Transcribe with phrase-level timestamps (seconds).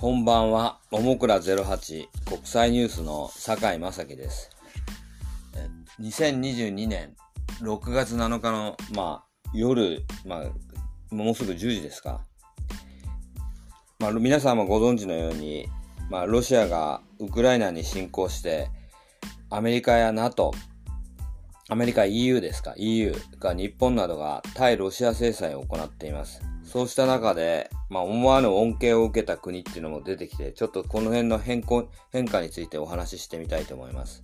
[0.00, 4.48] こんばんは、ももくら08国際ニュースの酒井正樹です。
[6.00, 7.16] 2022年
[7.62, 12.20] 6月7日の、まあ、夜、まあ、もうすぐ10時ですか。
[13.98, 15.66] まあ、皆さんもご存知のように、
[16.08, 18.70] まあ、ロシアがウクライナに侵攻して、
[19.50, 20.52] アメリカや NATO、
[21.68, 26.40] アメリカ EU ですか ?EU が日本などが対ロシア制裁を行っています。
[26.68, 34.22] そうした中で、まあ、思わぬ恩恵を受けた国っていうのも出てきて、ちょっとこの辺の変更変化についてお話ししてみたいと思います。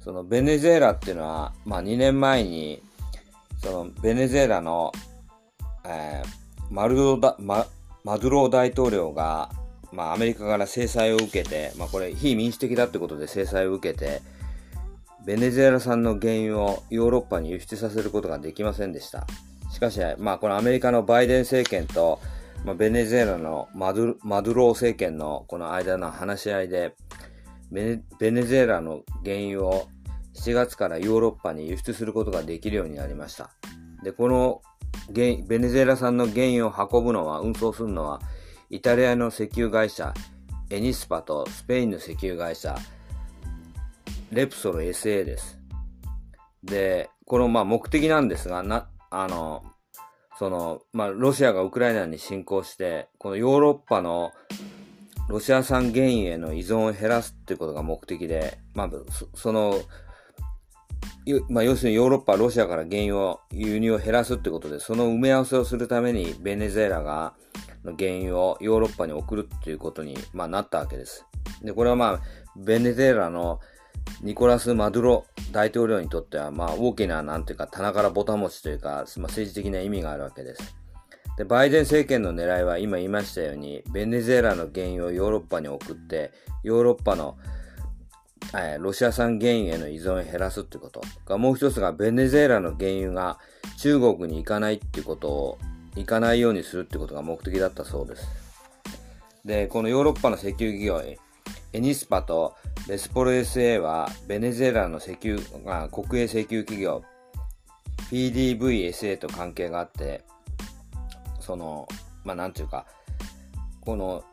[0.00, 2.82] そのベネズエラっていうのは、まあ、2年前に、
[3.62, 4.92] そのベネズエラの、
[5.84, 6.42] えー
[6.72, 7.66] マルドダマ
[8.02, 9.50] マドゥロー大統領が、
[9.92, 14.22] まあ、アメリカから制裁を受けて、まあ、これ非民主的だってことで制裁を受けて、
[15.26, 19.26] ベネズエラ産の原油をヨーロッパに輸出させることができませんでした。
[19.72, 22.20] しかし、まあ、このアメリカのバイデン政権と、
[22.64, 26.94] まあ、ベネズエラのマドゥマドロー政権のこの間の話し合いで、
[27.70, 29.88] ベネベネズエラの原油を
[30.34, 33.50] 7月からヨーロッパに輸出することができるようになりました。
[34.02, 34.60] で、この
[35.10, 38.20] ベネズエラ産の原油を運ぶのは、運送するのは、
[38.68, 40.12] イタリアの石油会社、
[40.70, 42.76] エニスパとスペインの石油会社、
[44.30, 45.58] レプソル SA です。
[46.62, 48.62] で、このまあ目的なんですが、
[49.12, 49.62] あの、
[50.38, 54.32] その、まあ、ロシアがウクライナに侵攻して、このヨーロッパの
[55.28, 59.80] ロシア産原油への依存を減らすっていうことが目的で、まあ、そその、
[61.48, 67.34] まあ、要するにヨーロッパ、ロシアから原油を、輸入を減らすってことで、その埋め合わせをするために、ベネズエラが、
[67.84, 71.24] の原油をヨーロッパに送るっていうことに、まあ、なったわけです。
[71.62, 72.20] で、これはまあ、
[72.56, 73.60] ベネズエラの
[74.22, 80.76] ニコラス・マドゥロ大統領にとっては、まあ、大きな、なんていうか、棚からぼた持ちというか、まあ、政治的な意味があるわけです。
[81.36, 86.32] で、バイデン政権の狙いは、今言いましたように、ベネズエラの原油をヨーロッパに送って、
[86.62, 87.36] ヨーロッパの、
[88.54, 91.00] えーロシア産原油への依存を減らすってこと。
[91.26, 93.38] がもう一つが、ベネズエラの原油が
[93.78, 95.58] 中国に行かないっていうことを、
[95.96, 98.26] 行かないようにするってことが目的だったそうです。
[99.44, 101.02] で、このヨーロッパの石油企業、
[101.72, 102.54] エニスパと
[102.88, 107.04] レスポル SA は、ベネズエラの石油、あ国営石油企業、
[108.10, 110.24] PDVSA と関係があって、
[111.38, 111.86] その、
[112.24, 112.86] まあ、なんていうか、
[113.80, 114.24] この、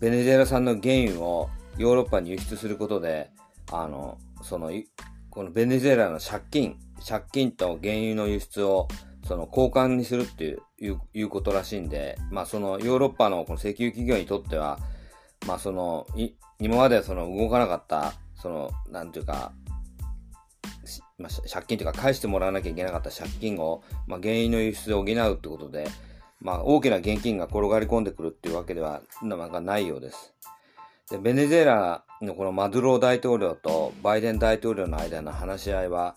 [0.00, 3.30] ベネズエラ産の原油をヨーロッパに輸出することで、
[3.70, 4.72] あの、その、
[5.28, 6.76] このベネズエラの借金、
[7.06, 8.88] 借金と原油の輸出を、
[9.26, 14.78] その、交換にするって、いういうことらしいんで、まあ、その、ヨーロッパのこの石油企業にとっては、
[15.48, 19.52] まあ、その、い、今まではその、動かなかった、その、なんていうか、
[21.16, 25.88] まあ、借金というか返してもらわなきゃいけなかった借金を、まあ、原油の輸出で補うってことで、
[26.42, 30.34] まあ、大きな現金が転がり込んでくるっていうわけでは、なんかないようです。
[31.10, 36.16] で、ベネズエラのこのマドゥロー大統領とバイデン大統領の間の話し合いは、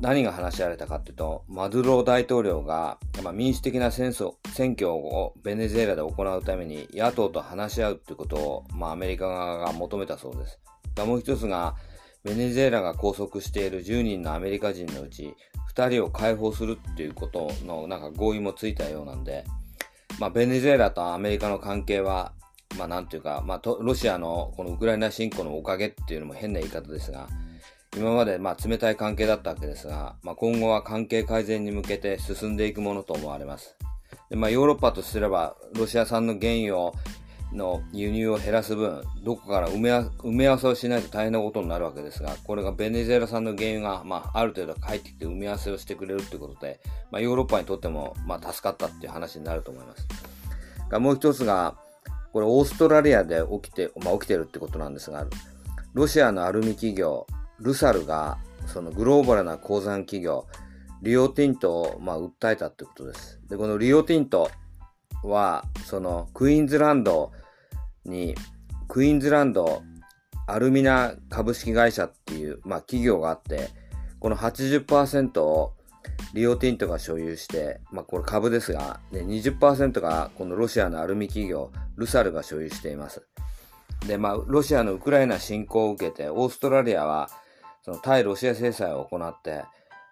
[0.00, 4.12] 何が話し合われたかっていうと、マドゥロ大統領が、まあ、民主的な、選
[4.72, 10.60] 挙をベネズエラで行うために野党と話し合うっていうことを、まあ、アメリカ側が求めたそうです。
[11.06, 11.76] もう一つが、
[12.24, 15.34] ベネズエラが拘束している10人のアメリカ人のうち、
[15.74, 19.44] 2人を解放するっていうことのなんか合意もついたようなんで、
[20.18, 22.32] まあ、ベネズエラとアメリカの関係は、
[22.78, 27.28] まあ、なんていうか、まあ、ロシアのこのウクライナ侵攻のおかげっていうのも変な言い方ですが、
[27.96, 33.76] 今までまあ冷たい関係だったわけですが、まあ、今後は関係改善に向けて進んでいくものと思われます。
[34.30, 36.92] でまあ、ヨーロッパとすれば、ロシア産の原油
[37.52, 46.80] の輸入を減らす分、どこから埋め埋め合わせをしないと大変なことになるわけですが、これがベネズエラ産の原油が、まあ、ある程度入ってきて埋め合わせをしてくれるということで、
[47.10, 50.08] まあ、ヨーロッパにとっても、まあ、助かったっていう話になると思います。
[50.98, 51.76] もう一つが、
[52.32, 55.26] これオーストラリアで起きて、まあ、起きてるってことなんですが、
[55.92, 57.26] ロシアのアルミ企業、
[57.60, 60.46] ルサルが、そのグローバルな鉱山企業、
[61.02, 63.40] リオティントを、まあ、訴えたってことです。
[63.48, 64.50] で、このリオティント
[65.24, 67.32] は、そのクイーンズランド
[68.04, 68.34] に、
[68.88, 69.82] クイーンズランド
[70.46, 73.70] アルミナ株式会社っていう、まあ、企業があって、
[74.18, 75.72] この80%を
[76.34, 83.22] リオティントが所有して、まあ、これ株ですが、ね、20%がこのロシアのアルミ企業、ルサルが所有しています。
[84.06, 87.30] で、まあ、ロシアのウクライナ侵攻を受けて、オーストラリアは、
[87.82, 89.64] その対ロシア制裁を行って、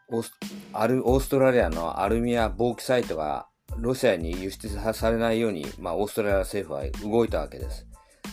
[0.09, 0.33] オース
[0.73, 3.47] アルオーストラリアのアルミやボーキサイトが
[3.77, 7.87] ロシアに輸出されないように、まあ、オーストラリア政府は動いたわけです。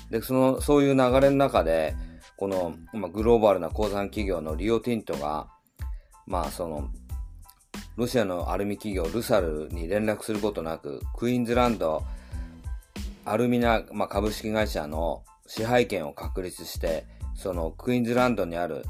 [0.10, 1.96] で、その、そういう流れの中で、
[2.38, 5.48] この、まあ、グローバルな鉱山企業のリオティントが、
[6.26, 6.90] まあ、その、
[7.96, 12.04] ロシアのアルミ企業ルサルに連絡することなく、クイーンズランド
[13.26, 17.06] アルミナ、まあ、株式会社の支配権を確立して、
[17.36, 18.84] そのクイーンズランドにある、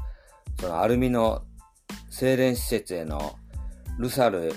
[0.60, 1.42] そのアルミの
[2.10, 3.36] 精錬施設への
[3.98, 4.52] ルサル、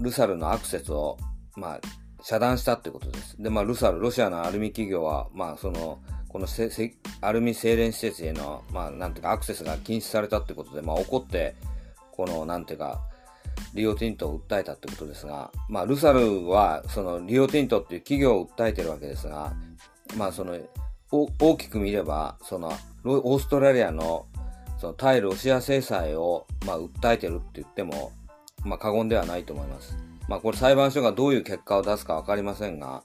[0.00, 1.18] ルサルのアクセスを、
[1.56, 1.80] まあ、
[2.22, 3.40] 遮断したってことです。
[3.40, 11.54] で、まあ、ルサル、ロシアのアルミ企業は、まあ、その、このせせアルミ精錬施設への、まあ、なんていうか、アクセスが禁止されたってことで、まあ、怒って、
[12.12, 13.00] この、なんていうか、
[13.74, 19.54] リオティントを訴えたってことですが、まあ、ルサルは、その、リオティントっていう企業を訴えてるわけですが、
[20.16, 20.56] まあ、その、
[21.10, 22.72] 大きく見れば、その、
[23.04, 24.26] オーストラリアの、
[24.80, 28.12] その、対ロシア制裁を、まあ、訴えてるって言っても、
[28.64, 29.96] まあ、過言ではないと思います。
[30.28, 33.04] まあ、これ裁判所がどういう結果を出すかわかりませんが、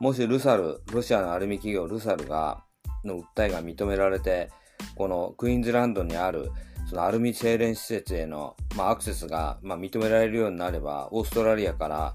[0.00, 2.62] もしルサル、ロシアのアルミ企業ルサルが、
[3.04, 4.50] の訴えが認められて、
[4.96, 6.50] このクイーンズランドにある
[6.86, 12.14] そのアルミ精錬施設への、まあ、アクセスが、まあ、認められるようになれば、オーストラリアから、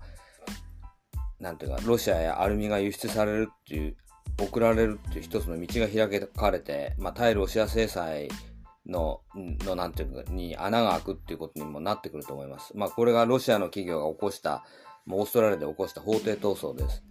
[1.39, 3.95] なんていうか、ロシアやアルミが輸出されるっていう、
[4.39, 8.29] 送られるっていう一つの道が開かれて、まあ、対ロシア制裁
[8.89, 12.75] の、の、なんていうか、に穴が開くっていうことにもなってくると思います。
[12.75, 14.63] まあ、これがロシアの企業が起こした、
[15.09, 17.03] オーストラリアで起こした法廷闘争です。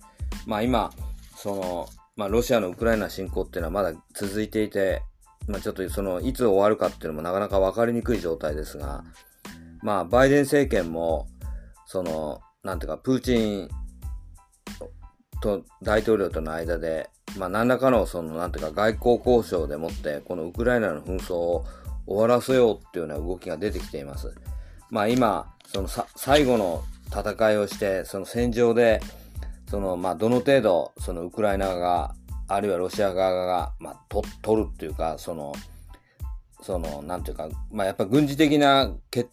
[0.46, 0.90] まあ、今、
[1.36, 5.02] その、まあ、ロシアのウクライナ侵攻っていうのはまだ続いていて、
[5.46, 9.04] まあ、ちょっとその、いつ終わるかっていうのもなかなか分かりにくい状態ですが、
[9.82, 11.28] まあ、バイデン政権も、
[11.86, 13.68] その、なんていうか、プーチン
[15.40, 21.64] と大統領との間で、まあ、何らかの、その、なんていうか、外交交渉でもって、このウクライナの紛争を
[22.06, 24.34] 終わらせようっていうような動きが出てきています。
[24.90, 29.00] まあ、今、そのさ、最後の戦いをして、その戦場で、
[29.70, 32.14] その、まあ、どの程度、そのウクライナが、
[32.46, 35.52] あるいはロシア側が、まあ、と、取るっていうか、その、
[36.62, 39.26] その、なんていうか、まあ、やっぱ軍事的な、け、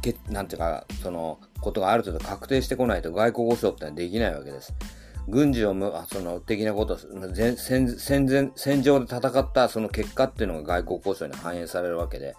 [0.00, 4.72] け、なんていうか、その、ことがある程度確定してこないと外交交渉ってのはできないわけです。
[5.28, 6.98] 軍事をむ、あその、的なこと、
[7.34, 12.34] 戦、戦前、戦場で戦ったその結果っていうのが外交交渉に反映されるわけで、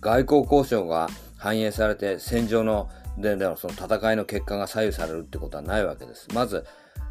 [0.00, 2.88] 外交交渉が反映されて戦場の、
[3.18, 6.28] で、でもその戦いの結果が左右されるってことはないわけです。
[6.34, 6.64] まず、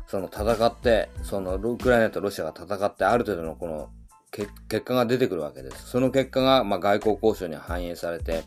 [0.07, 3.89] その戦って、そのウクライナとロシアが戦って、ある程度のこの
[4.31, 5.87] 結果が出てくるわけです。
[5.87, 8.43] その結果が、まあ、外交交渉に反映されて、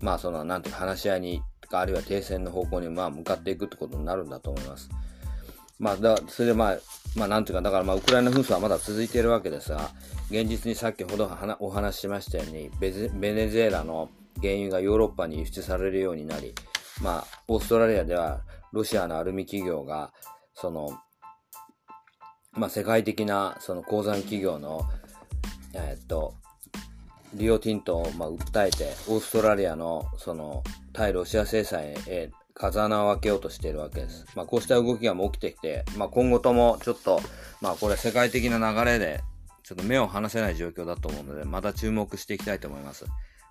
[0.00, 4.88] まあ、その、なんていうか話し合いに、あるいは停戦の方向に、まあ、向かっていくってことになるんだと思います。
[5.78, 6.78] まあ、だ、それでまあ、
[7.16, 9.90] まあ、なんていうか、だからまあ、ウクライナ紛争はまだ続いているわけですが、
[10.30, 11.30] 現実にさっきほど
[11.60, 12.90] お話ししましたように、ベ
[13.32, 14.10] ネズエラの
[14.40, 16.54] 原油がヨーロッパに輸出されるようになり、
[17.00, 18.42] まあ、オーストラリアでは、
[18.72, 20.12] ロシアのアルミ企業が、
[20.54, 20.98] その、
[22.52, 24.82] まあ、世界的な、その鉱山企業の、
[25.74, 26.34] えー、っと、
[27.34, 34.26] リオティントを、まあ、訴えて、オーストラリアの、その、対ロシア制裁へ風穴を開けようとしているわけです。
[34.34, 37.20] まあ、こうした動きが起きてきて、まあ、今後ともちょっと、
[37.60, 39.22] まあ、これ世界的な流れで、
[39.62, 43.04] ちょっと目を離せない状況だと思うので、また注目していきたいと思います。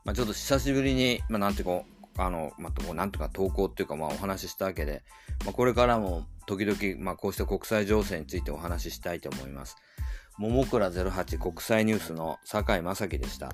[0.03, 1.83] まあ、ちょっと久しぶりに、まあ、なんていうか、
[2.17, 5.03] あの、まあ、なんとか投稿っていうか、まあ、お話ししたわけで、
[5.45, 9.77] まあ、これからも時々、まあ、こうした国際情勢についてお話ししたいと思います。
[10.37, 13.53] ももくら08国際ニュースの坂井正樹でした。